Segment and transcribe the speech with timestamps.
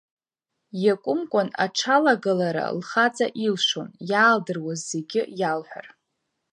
[0.83, 5.87] Иакәымкәан аҽалагалара лхаҵа илшон, иаалдыруаз зегь иалҳәар.